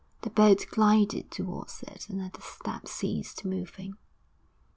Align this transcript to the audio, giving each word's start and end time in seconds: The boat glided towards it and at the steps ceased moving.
The 0.23 0.31
boat 0.31 0.65
glided 0.71 1.29
towards 1.29 1.83
it 1.83 2.09
and 2.09 2.23
at 2.23 2.33
the 2.33 2.41
steps 2.41 2.91
ceased 2.91 3.45
moving. 3.45 3.97